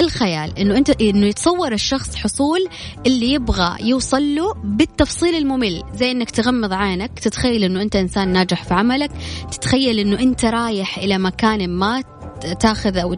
الخيال 0.00 0.58
إنه 0.58 0.76
أنت 0.76 1.02
إنه 1.02 1.26
يتصور 1.26 1.72
الشخص 1.72 2.14
حصول 2.14 2.68
اللي 3.06 3.32
يبغى 3.32 3.76
يوصل 3.80 4.34
له 4.34 4.54
بالتفصيل 4.64 5.34
الممل 5.34 5.82
زي 5.94 6.10
إنك 6.10 6.30
تغمض 6.30 6.72
عينك 6.72 7.18
تتخيل 7.18 7.64
إنه 7.64 7.82
أنت 7.82 7.96
إنسان 7.96 8.28
ناجح 8.28 8.64
في 8.64 8.74
عملك 8.74 9.10
تتخيل 9.52 9.98
إنه 9.98 10.20
أنت 10.20 10.44
رايح 10.44 10.98
إلى 10.98 11.18
مكان 11.18 11.70
ما 11.70 12.02
تاخذ 12.60 12.96
أو 12.96 13.16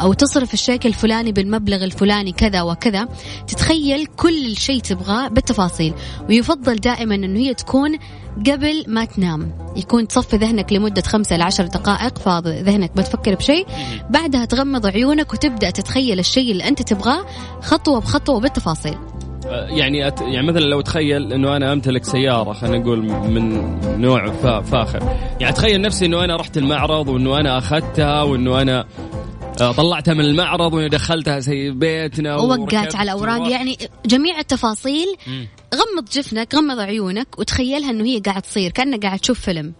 أو 0.00 0.12
تصرف 0.12 0.54
الشيء 0.54 0.86
الفلاني 0.86 1.32
بالمبلغ 1.32 1.84
الفلاني 1.84 2.32
كذا 2.32 2.62
وكذا 2.62 3.08
تتخيل 3.46 4.06
كل 4.06 4.56
شيء 4.56 4.80
تبغاه 4.80 5.28
بالتفاصيل 5.28 5.94
ويفضل 6.28 6.76
دائما 6.76 7.14
إنه 7.14 7.38
هي 7.38 7.54
تكون 7.54 7.98
قبل 8.38 8.84
ما 8.88 9.04
تنام. 9.04 9.52
يكون 9.76 10.08
تصفي 10.08 10.36
ذهنك 10.36 10.72
لمدة 10.72 11.02
خمسة 11.02 11.36
إلى 11.36 11.44
عشر 11.44 11.66
دقائق 11.66 12.18
فاضي 12.18 12.60
ذهنك 12.60 12.90
ما 12.96 13.02
تفكر 13.02 13.34
بشيء 13.34 13.66
بعدها 14.10 14.44
تغمض 14.44 14.86
عيونك 14.86 15.32
وتبدأ 15.32 15.70
تتخيل 15.70 16.18
الشيء 16.18 16.52
اللي 16.52 16.68
أنت 16.68 16.82
تبغاه 16.82 17.26
خطوة 17.62 18.00
بخطوة 18.00 18.36
وبالتفاصيل 18.36 18.94
آه، 19.46 19.66
يعني 19.66 20.06
أت... 20.08 20.20
يعني 20.20 20.46
مثلا 20.46 20.60
لو 20.60 20.80
تخيل 20.80 21.32
إنه 21.32 21.56
أنا 21.56 21.72
أمتلك 21.72 22.04
سيارة 22.04 22.52
خلينا 22.52 22.78
نقول 22.78 23.02
من 23.02 23.60
نوع 24.00 24.32
فا... 24.32 24.60
فاخر. 24.60 25.02
يعني 25.40 25.48
أتخيل 25.48 25.80
نفسي 25.80 26.06
إنه 26.06 26.24
أنا 26.24 26.36
رحت 26.36 26.56
المعرض 26.58 27.08
وإنه 27.08 27.40
أنا 27.40 27.58
أخذتها 27.58 28.22
وإنه 28.22 28.62
أنا 28.62 28.84
آه، 29.60 29.72
طلعتها 29.72 30.14
من 30.14 30.20
المعرض 30.20 30.74
وإني 30.74 30.88
دخلتها 30.88 31.38
زي 31.38 31.70
بيتنا 31.70 32.36
ووقعت 32.36 32.96
على 32.96 33.12
ورحت. 33.12 33.50
يعني 33.50 33.78
جميع 34.06 34.38
التفاصيل. 34.38 35.06
غمض 35.74 36.08
جفنك 36.12 36.54
غمض 36.54 36.78
عيونك 36.78 37.38
وتخيلها 37.38 37.90
أنه 37.90 38.04
هي 38.04 38.18
قاعد 38.18 38.42
تصير 38.42 38.70
كأنك 38.70 39.02
قاعد 39.02 39.18
تشوف 39.18 39.40
فيلم. 39.40 39.74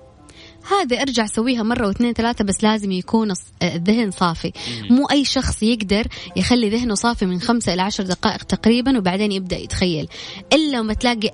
هذا 0.70 1.02
أرجع 1.02 1.26
سويها 1.26 1.62
مرة 1.62 1.86
واثنين 1.86 2.12
ثلاثة 2.12 2.44
بس 2.44 2.64
لازم 2.64 2.92
يكون 2.92 3.32
الذهن 3.62 4.10
صافي. 4.10 4.52
مو 4.90 5.06
أي 5.06 5.24
شخص 5.24 5.62
يقدر 5.62 6.06
يخلي 6.36 6.70
ذهنه 6.70 6.94
صافي 6.94 7.26
من 7.26 7.40
خمسة 7.40 7.74
إلى 7.74 7.82
عشر 7.82 8.04
دقائق 8.04 8.42
تقريبا 8.42 8.98
وبعدين 8.98 9.32
يبدأ 9.32 9.56
يتخيل. 9.56 10.08
إلا 10.52 10.82
ما 10.82 10.94
تلاقي 10.94 11.30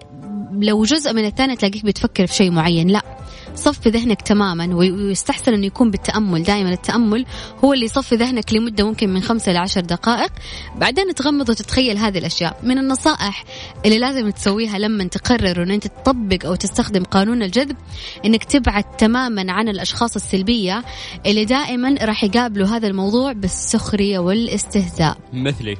لو 0.53 0.85
جزء 0.85 1.13
من 1.13 1.25
الثانية 1.25 1.55
تلاقيك 1.55 1.85
بتفكر 1.85 2.27
في 2.27 2.35
شيء 2.35 2.51
معين 2.51 2.89
لا. 2.89 3.03
صفي 3.55 3.89
ذهنك 3.91 4.23
تماما 4.23 4.75
وي- 4.75 4.91
ويستحسن 4.91 5.55
إنه 5.55 5.67
يكون 5.67 5.91
بالتأمل. 5.91 6.43
دائما 6.43 6.71
التأمل 6.73 7.27
هو 7.65 7.73
اللي 7.73 7.85
يصفي 7.85 8.15
ذهنك 8.17 8.53
لمدة 8.53 8.87
ممكن 8.87 9.09
من 9.09 9.21
خمسة 9.23 9.53
لعشر 9.53 9.81
دقائق. 9.81 10.33
بعدين 10.77 11.15
تغمض 11.15 11.49
وتتخيل 11.49 11.99
هذه 11.99 12.19
الأشياء. 12.19 12.61
من 12.63 12.79
النصائح 12.79 13.45
اللي 13.85 13.99
لازم 13.99 14.31
تسويها 14.31 14.79
لما 14.79 15.05
تقرر 15.05 15.63
ان 15.63 15.71
أنت 15.71 15.87
تطبق 15.87 16.47
أو 16.47 16.55
تستخدم 16.55 17.05
قانون 17.05 17.43
الجذب 17.43 17.77
إنك 18.25 18.45
تبعد 18.45 18.85
تماما 18.97 19.53
عن 19.53 19.69
الأشخاص 19.69 20.15
السلبية 20.17 20.85
اللي 21.27 21.45
دائما 21.45 21.95
راح 22.03 22.25
يقابلوا 22.25 22.67
هذا 22.67 22.87
الموضوع 22.89 23.33
بالسخرية 23.33 24.19
والإستهزاء. 24.19 25.19
مثلي. 25.33 25.77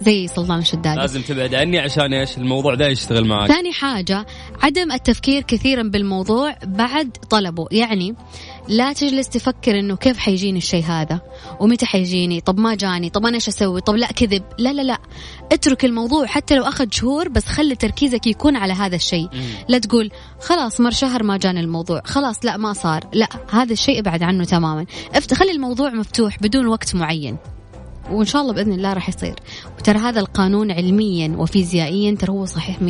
زي 0.00 0.26
سلطان 0.26 0.58
الشدادي. 0.58 1.00
لازم 1.00 1.22
تبعد 1.22 1.54
عني 1.54 1.78
عشان 1.78 2.14
إيش؟ 2.14 2.38
الموضوع 2.38 2.74
ده 2.74 2.86
يشتغل 2.86 3.24
معك. 3.24 3.48
ثاني 3.48 3.72
حاجة 3.72 4.26
عدم 4.62 4.92
التفكير 4.92 5.42
كثيرا 5.42 5.82
بالموضوع 5.82 6.56
بعد 6.64 7.10
طلبه. 7.30 7.66
يعني 7.70 8.14
لا 8.68 8.92
تجلس 8.92 9.28
تفكر 9.28 9.78
إنه 9.78 9.96
كيف 9.96 10.18
حيجيني 10.18 10.58
الشيء 10.58 10.84
هذا؟ 10.84 11.20
ومتى 11.60 11.86
حيجيني؟ 11.86 12.40
طب 12.40 12.60
ما 12.60 12.74
جاني؟ 12.74 13.10
طب 13.10 13.26
أنا 13.26 13.34
إيش 13.34 13.48
أسوي؟ 13.48 13.80
طب 13.80 13.94
لا 13.94 14.06
كذب. 14.06 14.42
لا 14.58 14.72
لا 14.72 14.82
لا. 14.82 14.98
اترك 15.52 15.84
الموضوع 15.84 16.26
حتى 16.26 16.56
لو 16.56 16.64
أخذ 16.64 16.86
شهور 16.90 17.28
بس 17.28 17.46
خلي 17.46 17.76
تركيزك 17.76 18.26
يكون 18.26 18.56
على 18.56 18.72
هذا 18.72 18.96
الشيء. 18.96 19.28
لا 19.68 19.78
تقول 19.78 20.10
خلاص 20.40 20.80
مر 20.80 20.90
شهر 20.90 21.22
ما 21.22 21.36
جاني 21.36 21.60
الموضوع. 21.60 22.02
خلاص 22.04 22.44
لا 22.44 22.56
ما 22.56 22.72
صار. 22.72 23.04
لا 23.12 23.28
هذا 23.50 23.72
الشيء 23.72 24.00
ابعد 24.00 24.22
عنه 24.22 24.44
تماما. 24.44 24.86
خلي 25.32 25.50
الموضوع 25.50 25.90
مفتوح 25.90 26.38
بدون 26.38 26.66
وقت 26.66 26.94
معين. 26.94 27.36
وإن 28.10 28.24
شاء 28.24 28.42
الله 28.42 28.52
بإذن 28.52 28.72
الله 28.72 28.92
راح 28.92 29.08
يصير 29.08 29.34
وترى 29.78 29.98
هذا 29.98 30.20
القانون 30.20 30.70
علميا 30.70 31.34
وفيزيائيا 31.38 32.14
ترى 32.14 32.32
هو 32.32 32.44
صحيح 32.44 32.78
100% 32.78 32.82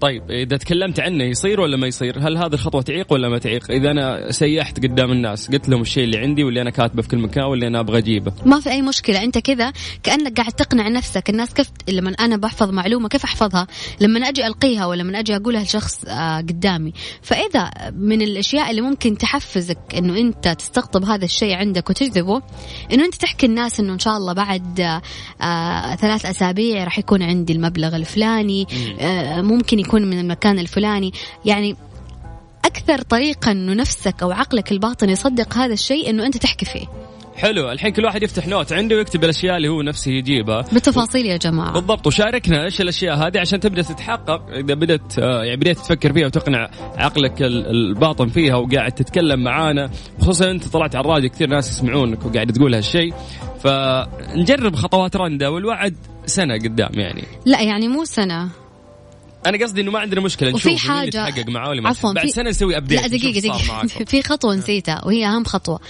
طيب 0.00 0.30
إذا 0.30 0.56
تكلمت 0.56 1.00
عنه 1.00 1.24
يصير 1.24 1.60
ولا 1.60 1.76
ما 1.76 1.86
يصير؟ 1.86 2.18
هل 2.18 2.36
هذه 2.36 2.54
الخطوه 2.54 2.82
تعيق 2.82 3.12
ولا 3.12 3.28
ما 3.28 3.38
تعيق؟ 3.38 3.70
إذا 3.70 3.90
أنا 3.90 4.30
سيحت 4.30 4.86
قدام 4.86 5.12
الناس 5.12 5.50
قلت 5.50 5.68
لهم 5.68 5.80
الشيء 5.80 6.04
اللي 6.04 6.18
عندي 6.18 6.44
واللي 6.44 6.62
أنا 6.62 6.70
كاتبه 6.70 7.02
في 7.02 7.08
كل 7.08 7.18
مكان 7.18 7.44
واللي 7.44 7.66
أنا 7.66 7.80
أبغى 7.80 7.98
أجيبه. 7.98 8.32
ما 8.46 8.60
في 8.60 8.70
أي 8.70 8.82
مشكلة 8.82 9.22
أنت 9.22 9.38
كذا 9.38 9.72
كأنك 10.02 10.40
قاعد 10.40 10.52
تقنع 10.52 10.88
نفسك 10.88 11.30
الناس 11.30 11.54
كيف 11.54 11.70
لما 11.88 12.10
أنا 12.10 12.36
بحفظ 12.36 12.70
معلومة 12.70 13.08
كيف 13.08 13.24
أحفظها 13.24 13.66
لما 14.00 14.28
أجي 14.28 14.46
ألقيها 14.46 14.86
ولا 14.86 15.02
لما 15.02 15.20
أجي 15.20 15.36
أقولها 15.36 15.62
لشخص 15.62 16.04
آه، 16.04 16.38
قدامي 16.38 16.92
فإذا 17.22 17.70
من 17.92 18.22
الأشياء 18.22 18.70
اللي 18.70 18.80
ممكن 18.80 19.18
تحفزك 19.18 19.78
إنه 19.96 20.18
أنت 20.18 20.48
تستقطب 20.48 21.04
هذا 21.04 21.24
الشيء 21.24 21.54
عندك 21.54 21.90
وتجذبه 21.90 22.42
إنه 22.92 23.04
أنت 23.04 23.14
تحكي 23.14 23.46
الناس 23.46 23.80
إنه 23.80 23.92
إن 23.92 23.98
شاء 23.98 24.16
الله 24.16 24.32
بعد 24.32 24.53
آه، 24.80 25.02
آه 25.44 25.94
ثلاث 25.96 26.26
أسابيع 26.26 26.84
راح 26.84 26.98
يكون 26.98 27.22
عندي 27.22 27.52
المبلغ 27.52 27.96
الفلاني 27.96 28.66
آه 29.00 29.40
ممكن 29.40 29.78
يكون 29.78 30.02
من 30.10 30.20
المكان 30.20 30.58
الفلاني. 30.58 31.12
يعني 31.44 31.76
أكثر 32.64 32.98
طريقة 33.02 33.50
إنه 33.50 33.74
نفسك 33.74 34.22
أو 34.22 34.30
عقلك 34.30 34.72
الباطن 34.72 35.10
يصدق 35.10 35.54
هذا 35.56 35.72
الشيء 35.72 36.10
إنه 36.10 36.26
أنت 36.26 36.36
تحكي 36.36 36.64
فيه. 36.64 36.86
حلو. 37.36 37.72
الحين 37.72 37.92
كل 37.92 38.04
واحد 38.04 38.22
يفتح 38.22 38.46
نوت 38.46 38.72
عنده 38.72 38.96
ويكتب 38.96 39.24
الأشياء 39.24 39.56
اللي 39.56 39.68
هو 39.68 39.82
نفسه 39.82 40.10
يجيبها. 40.10 40.64
بالتفاصيل 40.72 41.26
يا 41.26 41.36
جماعة. 41.36 41.72
بالضبط. 41.72 42.06
وشاركنا 42.06 42.64
إيش 42.64 42.80
الأشياء 42.80 43.16
هذه 43.16 43.38
عشان 43.40 43.60
تبدأ 43.60 43.82
تتحقق. 43.82 44.42
إذا 44.50 44.74
بدأت 44.74 45.18
آه، 45.18 45.44
يعني 45.44 45.56
بديت 45.56 45.78
تفكر 45.78 46.12
فيها 46.12 46.26
وتقنع 46.26 46.70
عقلك 46.96 47.42
ال- 47.42 47.66
الباطن 47.66 48.28
فيها 48.28 48.56
وقاعد 48.56 48.92
تتكلم 48.92 49.44
معانا. 49.44 49.90
خصوصا 50.20 50.50
أنت 50.50 50.68
طلعت 50.68 50.96
على 50.96 51.04
الراديو 51.04 51.30
كثير 51.30 51.48
ناس 51.48 51.70
يسمعونك 51.70 52.26
وقاعد 52.26 52.52
تقول 52.52 52.74
هالشيء. 52.74 53.14
فنجرب 53.64 54.76
خطوات 54.76 55.16
رندا 55.16 55.48
والوعد 55.48 55.96
سنة 56.26 56.54
قدام 56.54 56.90
يعني. 56.94 57.24
لا 57.46 57.60
يعني 57.60 57.88
مو 57.88 58.04
سنة. 58.04 58.48
أنا 59.46 59.64
قصدي 59.64 59.80
إنه 59.80 59.90
ما 59.90 59.98
عندنا 59.98 60.20
مشكلة 60.20 60.50
نشوف 60.50 60.66
وفي 60.66 60.88
حاجة 60.88 61.10
تحقق 61.10 61.48
معاه 61.48 61.68
ولا 61.68 61.88
عفوا 61.88 62.12
بعد 62.12 62.26
سنة 62.26 62.50
نسوي 62.50 62.76
ابديت 62.76 63.00
لا 63.00 63.06
دقيقة 63.08 63.68
معاكم. 63.68 63.88
في 63.88 64.22
خطوة 64.22 64.54
نسيتها 64.54 65.04
وهي 65.06 65.26
أهم 65.26 65.44
خطوة. 65.44 65.80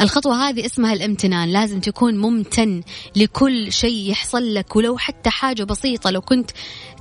الخطوة 0.00 0.48
هذه 0.48 0.66
اسمها 0.66 0.92
الامتنان. 0.92 1.48
لازم 1.48 1.80
تكون 1.80 2.18
ممتن 2.18 2.82
لكل 3.16 3.72
شيء 3.72 4.10
يحصل 4.10 4.54
لك 4.54 4.76
ولو 4.76 4.98
حتى 4.98 5.30
حاجة 5.30 5.64
بسيطة. 5.64 6.10
لو 6.10 6.20
كنت 6.20 6.50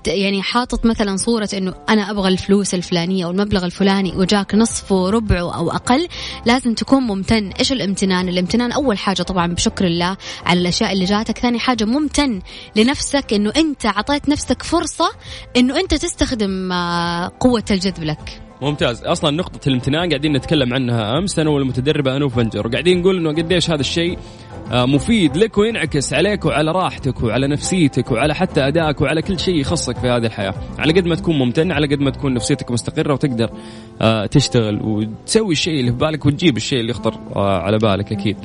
يعني 0.08 0.42
حاطط 0.42 0.86
مثلا 0.86 1.18
صورة 1.18 1.50
إنه 1.54 1.74
أنا 1.90 2.12
أبغى 2.12 2.30
الفلوس 2.30 2.74
الفلانية 2.74 3.26
أو 3.26 3.32
المبلغ 3.32 3.66
الفلاني 3.66 4.14
وجاك 4.16 4.56
نصفه 4.56 5.10
ربعه 5.10 5.56
أو 5.56 5.72
أقل 5.72 6.08
لازم 6.46 6.74
تكون 6.74 7.04
ممتن. 7.04 7.52
إيش 7.60 7.72
الامتنان؟ 7.72 8.30
الامتنان 8.30 8.72
أول 8.72 8.98
حاجة 8.98 9.22
طبعا 9.22 9.48
بشكر 9.54 9.86
الله 9.86 10.18
على 10.46 10.60
الأشياء 10.60 10.94
اللي 10.94 11.06
جاتك. 11.06 11.38
ثاني 11.38 11.60
حاجة 11.60 11.86
ممتن 11.86 12.42
لنفسك 12.76 13.34
إنه 13.34 13.54
أنت 13.58 13.86
أعطيت 13.86 14.30
نفسك 14.30 14.64
فرصة 14.64 15.12
إنه 15.58 15.80
أنت 15.80 15.96
تستخدم 15.96 16.72
آه، 16.72 17.32
قوة 17.40 17.66
الجذب 17.72 18.04
لك. 18.04 18.42
ممتاز. 18.62 19.04
أصلا 19.04 19.32
نقطة 19.32 19.68
الامتنان 19.68 20.10
قاعدين 20.10 20.34
نتكلم 20.34 20.74
عنها 20.74 21.18
أمس 21.18 21.40
أنا 21.40 21.50
والمتدربة 21.50 22.18
أنوف 22.18 22.36
بنجر. 22.36 22.68
وقاعدين 22.68 23.02
نقول 23.02 23.18
إنه 23.18 23.30
قديش 23.30 23.70
هذا 23.70 23.82
الشيء 23.82 24.18
مفيد 24.74 25.38
لك 25.38 25.58
وينعكس 25.58 26.14
عليك 26.14 26.46
وعلى 26.46 26.72
راحتك 26.72 27.24
وعلى 27.24 27.48
نفسيتك 27.48 28.12
وعلى 28.12 28.36
حتى 28.36 28.68
أدائك 28.68 29.02
وعلى 29.02 29.22
كل 29.22 29.40
شيء 29.40 29.56
يخصك 29.56 29.98
في 29.98 30.08
هذه 30.08 30.26
الحياة. 30.26 30.54
على 30.80 30.94
قد 30.94 31.06
ما 31.06 31.16
تكون 31.16 31.38
ممتن 31.38 31.72
على 31.72 31.88
قد 31.88 32.00
ما 32.00 32.10
تكون 32.12 32.34
نفسيتك 32.34 32.72
مستقرة 32.72 33.14
وتقدر 33.14 33.50
آه، 34.02 34.26
تشتغل 34.26 34.82
وتسوي 34.84 35.52
الشيء 35.52 35.80
اللي 35.80 35.92
في 35.92 35.98
بالك 35.98 36.26
وتجيب 36.26 36.58
الشيء 36.58 36.80
اللي 36.80 36.92
يخطر 36.92 37.14
آه، 37.36 37.58
على 37.62 37.78
بالك 37.78 38.12
أكيد. 38.12 38.38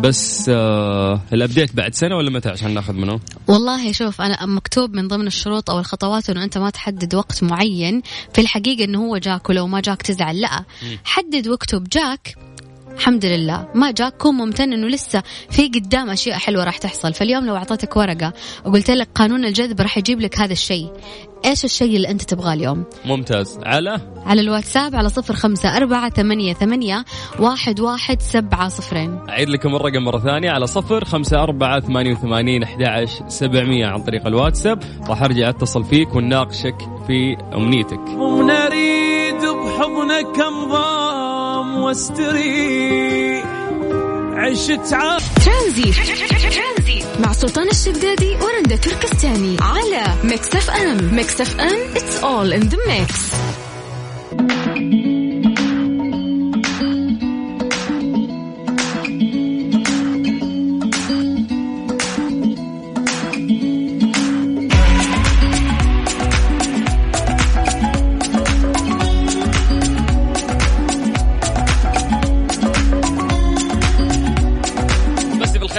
بس 0.00 0.48
آه 0.48 1.20
ال 1.32 1.38
update 1.38 1.76
بعد 1.76 1.94
سنة 1.94 2.16
ولا 2.16 2.30
متى 2.30 2.48
عشان 2.48 2.74
ناخذ 2.74 2.92
منه؟ 2.92 3.20
والله 3.48 3.92
شوف 3.92 4.20
أنا 4.20 4.46
مكتوب 4.46 4.94
من 4.94 5.08
ضمن 5.08 5.26
الشروط 5.26 5.70
أو 5.70 5.78
الخطوات 5.78 6.30
إنه 6.30 6.44
أنت 6.44 6.58
ما 6.58 6.70
تحدد 6.70 7.14
وقت 7.14 7.42
معين. 7.42 8.02
في 8.32 8.40
الحقيقة 8.40 8.84
إنه 8.84 9.06
هو 9.06 9.16
جاك 9.16 9.50
ولو 9.50 9.66
ما 9.66 9.80
جاك 9.80 10.02
تزعل 10.02 10.40
لأ. 10.40 10.64
حدد 11.04 11.48
واكتب 11.48 11.88
جاك 11.88 12.36
الحمد 12.94 13.24
لله. 13.24 13.68
ما 13.74 13.90
جاك؟ 13.90 14.16
كون 14.16 14.34
ممتن 14.34 14.72
إنه 14.72 14.86
لسه 14.86 15.22
في 15.50 15.68
قدام 15.68 16.10
أشياء 16.10 16.38
حلوة 16.38 16.64
راح 16.64 16.78
تحصل. 16.78 17.14
فاليوم 17.14 17.46
لو 17.46 17.56
أعطيتك 17.56 17.96
ورقة 17.96 18.32
وقلت 18.64 18.90
لك 18.90 19.08
قانون 19.14 19.44
الجذب 19.44 19.80
راح 19.80 19.98
يجيب 19.98 20.20
لك 20.20 20.40
هذا 20.40 20.52
الشيء. 20.52 20.92
إيش 21.44 21.64
الشيء 21.64 21.96
اللي 21.96 22.10
أنت 22.10 22.22
تبغاه 22.22 22.52
اليوم؟ 22.52 22.84
ممتاز. 23.04 23.58
على؟ 23.62 24.00
على 24.26 24.40
الواتساب 24.40 24.94
على 24.94 25.08
صفر 25.08 25.34
خمسة 25.34 25.76
أربعة 25.76 26.10
ثمانية, 26.10 26.54
ثمانية 26.54 27.04
واحد, 27.38 27.80
واحد 27.80 28.20
سبعة 28.22 28.68
صفرين. 28.68 29.18
أعيد 29.28 29.48
لكم 29.48 29.76
الرقم 29.76 30.02
مرة 30.02 30.18
ثانية 30.18 30.50
على 30.50 30.66
صفر 30.66 31.04
خمسة 31.04 31.42
أربعة 31.42 31.80
ثمانية 31.80 32.12
وثمانين 32.12 32.62
أحد 32.62 33.06
سبعمية 33.28 33.86
عن 33.86 34.02
طريق 34.02 34.26
الواتساب. 34.26 34.82
راح 35.08 35.22
أرجع 35.22 35.48
أتصل 35.48 35.84
فيك 35.84 36.14
ونناقشك 36.14 36.76
في 37.06 37.36
أمنيتك. 37.54 38.08
ونريد 38.08 39.40
بحضنك 39.40 40.40
انضام 41.74 41.82
واستريح 41.82 43.44
عشت 44.34 44.92
عام 44.92 45.20
ترانزيت 45.44 45.94
مع 47.20 47.32
سلطان 47.32 47.68
الشدادي 47.68 48.36
ورندا 48.36 48.76
تركستاني. 48.76 49.56
على 49.60 50.04
Mix 50.24 50.54
FM. 50.54 51.14
Mix 51.14 51.40
FM 51.40 51.94
it's 51.94 52.22
all 52.22 52.52
in 52.52 52.68
the 52.68 52.78
mix. 52.88 53.34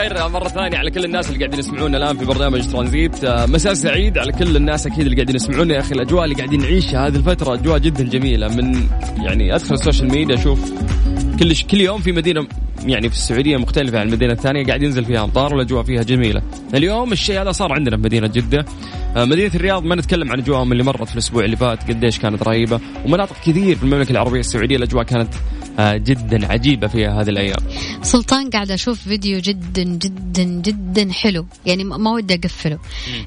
مسي 0.05 0.13
بالخير 0.13 0.29
مرة 0.29 0.47
ثانية 0.47 0.77
على 0.77 0.91
كل 0.91 1.05
الناس 1.05 1.27
اللي 1.27 1.39
قاعدين 1.39 1.59
يسمعونا 1.59 1.97
الآن 1.97 2.17
في 2.17 2.25
برنامج 2.25 2.71
ترانزيت. 2.71 3.23
آه، 3.23 3.45
مساء 3.45 3.73
سعيد 3.73 4.17
على 4.17 4.31
كل 4.31 4.55
الناس 4.55 4.87
أكيد 4.87 4.99
اللي 4.99 5.15
قاعدين 5.15 5.35
يسمعونا 5.35 5.73
يا 5.73 5.79
أخي. 5.79 5.95
الأجواء 5.95 6.23
اللي 6.23 6.35
قاعدين 6.35 6.61
نعيشها 6.61 7.07
هذه 7.07 7.15
الفترة 7.15 7.53
أجواء 7.53 7.77
جدا 7.77 8.03
جميلة. 8.03 8.47
من 8.47 8.87
يعني 9.23 9.55
أدخل 9.55 9.73
ال 9.73 9.79
social 9.79 10.11
media 10.11 10.35
أشوف 10.35 10.71
كل 11.39 11.55
كل 11.55 11.81
يوم 11.81 12.01
في 12.01 12.11
مدينة 12.11 12.47
يعني 12.89 13.09
في 13.09 13.15
السعودية 13.15 13.57
مختلفة 13.57 13.99
عن 13.99 14.07
المدينة 14.07 14.33
الثانية 14.33 14.65
قاعد 14.65 14.83
ينزل 14.83 15.05
فيها 15.05 15.23
أمطار 15.23 15.53
والأجواء 15.53 15.83
فيها 15.83 16.03
جميلة. 16.03 16.41
اليوم 16.73 17.11
الشيء 17.11 17.41
هذا 17.41 17.51
صار 17.51 17.73
عندنا 17.73 17.97
في 17.97 18.03
مدينة 18.03 18.27
جدة. 18.27 18.65
آه، 19.15 19.25
مدينة 19.25 19.51
الرياض 19.55 19.83
ما 19.83 19.95
نتكلم 19.95 20.31
عن 20.31 20.39
أجواءهم 20.39 20.71
اللي 20.71 20.83
مرت 20.83 21.07
في 21.07 21.13
الأسبوع 21.13 21.45
اللي 21.45 21.55
فات 21.55 21.91
قديش 21.91 22.19
كانت 22.19 22.43
رهيبة 22.43 22.79
ومناطق 23.05 23.35
كثير 23.45 23.75
في 23.75 23.83
المملكة 23.83 24.11
العربية 24.11 24.39
السعودية 24.39 24.75
الأجواء 24.75 25.03
كانت 25.03 25.33
آه، 25.79 25.97
جدا 25.97 26.51
عجيبة 26.51 26.87
فيها 26.87 27.21
هذه 27.21 27.29
الأيام. 27.29 27.59
سلطان 28.01 28.49
قاعد 28.49 28.71
أشوف 28.71 29.01
فيديو 29.01 29.39
جدا 29.39 29.83
جدا 29.83 30.43
جدا 30.43 31.11
حلو. 31.11 31.45
يعني 31.65 31.83
ما 31.83 32.11
ودي 32.11 32.33
أقفله. 32.33 32.79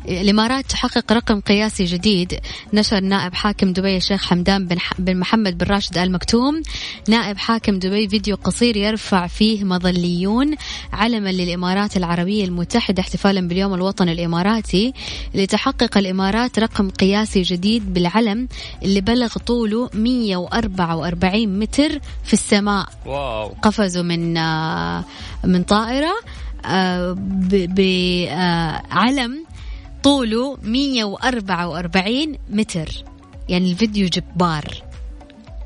الإمارات 0.08 0.66
تحقق 0.66 1.12
رقم 1.12 1.40
قياسي 1.40 1.84
جديد. 1.84 2.38
نشر 2.72 3.00
نائب 3.00 3.34
حاكم 3.34 3.72
دبي 3.72 3.96
الشيخ 3.96 4.24
حمدان 4.24 4.66
بن. 4.66 4.76
بن 4.98 5.16
محمد 5.16 5.58
بن 5.58 5.66
راشد 5.66 5.98
آل 5.98 6.12
مكتوم. 6.12 6.62
نائب 7.08 7.38
حاكم 7.38 7.78
دبي 7.78 8.08
فيديو 8.08 8.36
قصير 8.36 8.76
يرفع 8.76 9.26
فيه 9.26 9.47
مظليون 9.56 10.54
علما 10.92 11.28
للإمارات 11.32 11.96
العربية 11.96 12.44
المتحدة 12.44 13.00
احتفالا 13.00 13.48
باليوم 13.48 13.74
الوطني 13.74 14.12
الإماراتي 14.12 14.92
لتحقق 15.34 15.98
الإمارات 15.98 16.58
رقم 16.58 16.90
قياسي 16.90 17.42
جديد 17.42 17.94
بالعلم 17.94 18.48
اللي 18.82 19.00
بلغ 19.00 19.38
طوله 19.38 19.90
144 19.94 21.58
متر 21.58 21.98
في 22.24 22.32
السماء. 22.32 22.86
واو. 23.06 23.48
قفزوا 23.62 24.02
من 24.02 24.36
آه، 24.36 25.04
من 25.44 25.62
طائرة 25.62 26.12
آه، 26.66 27.16
بعلم 27.76 29.44
طوله 30.02 30.56
144 30.62 32.38
متر. 32.50 32.88
يعني 33.48 33.70
الفيديو 33.70 34.08
جبار. 34.08 34.64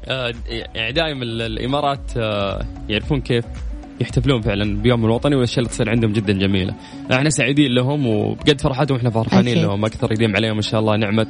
آه، 0.04 0.34
يعني 0.48 0.92
دائما 0.92 1.24
ال- 1.24 1.42
الإمارات 1.42 2.00
آه، 2.16 2.66
يعرفون 2.88 3.20
كيف؟ 3.20 3.44
يحتفلون 4.02 4.40
فعلا 4.40 4.82
بيوم 4.82 5.04
الوطني 5.04 5.34
والاشياء 5.34 5.58
اللي 5.58 5.68
تصير 5.68 5.90
عندهم 5.90 6.12
جدا 6.12 6.32
جميلة. 6.32 6.74
إحنا 7.12 7.30
سعيدين 7.30 7.74
لهم 7.74 8.06
وبقد 8.06 8.60
فرحتهم 8.60 8.96
إحنا 8.96 9.10
فرحانين 9.10 9.52
أكيد. 9.52 9.64
لهم 9.68 9.84
أكثر 9.84 10.12
يديم 10.12 10.36
عليهم 10.36 10.56
إن 10.56 10.62
شاء 10.62 10.80
الله 10.80 10.96
نعمة 10.96 11.26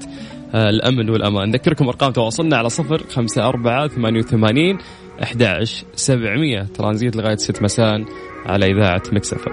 آه، 0.54 0.70
الأمن 0.70 1.10
والأمان. 1.10 1.48
نذكركم 1.48 1.88
أرقام 1.88 2.12
تواصلنا 2.12 2.56
على 2.56 2.68
صفر 2.68 3.02
خمسة 3.10 3.48
أربعة 3.48 3.88
ثمانية 3.88 4.18
وثمانين 4.20 4.78
أحد 5.22 5.42
عشر 5.42 5.84
سبعمية 5.94 6.62
ترانزيت 6.62 7.16
لغاية 7.16 7.36
ست 7.36 7.62
مساء 7.62 8.04
على 8.46 8.66
إذاعة 8.66 9.02
مكسفة. 9.12 9.50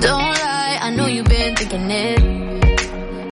Don't 0.00 0.34
lie, 0.44 0.78
I 0.86 0.90
know 0.96 1.06
you've 1.06 1.26
been 1.26 1.54
thinking 1.56 1.90
it. 1.90 2.17